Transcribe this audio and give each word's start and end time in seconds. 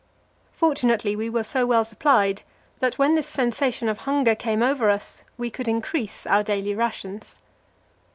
Fortunately 0.53 1.15
we 1.15 1.29
were 1.29 1.43
so 1.43 1.67
well 1.67 1.85
supplied 1.85 2.41
that 2.79 2.97
when 2.97 3.13
this 3.13 3.27
sensation 3.27 3.87
of 3.87 3.99
hunger 3.99 4.33
came 4.33 4.63
over 4.63 4.89
us, 4.89 5.21
we 5.37 5.51
could 5.51 5.67
increase 5.67 6.25
our 6.25 6.41
daily 6.41 6.73
rations. 6.73 7.37